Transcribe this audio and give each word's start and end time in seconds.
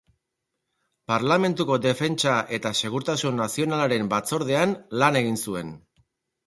Parlamentuko 1.11 1.77
Defentsa 1.83 2.33
eta 2.59 2.73
Segurtasun 2.81 3.39
Nazionalaren 3.43 4.13
Batzordean 4.17 4.79
lan 5.03 5.23
egin 5.25 5.41
zuen. 5.47 5.73